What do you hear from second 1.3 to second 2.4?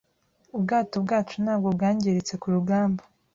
ntabwo bwangiritse